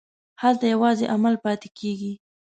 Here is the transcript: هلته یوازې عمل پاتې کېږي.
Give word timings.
هلته 0.41 0.65
یوازې 0.73 1.05
عمل 1.15 1.35
پاتې 1.43 1.67
کېږي. 1.77 2.13